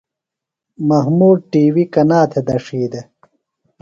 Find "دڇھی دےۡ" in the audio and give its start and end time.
2.47-3.07